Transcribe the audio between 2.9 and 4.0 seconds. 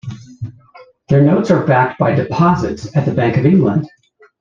at the Bank of England.